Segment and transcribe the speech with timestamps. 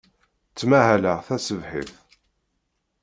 [0.51, 1.91] Ttmahaleɣ taṣebḥit.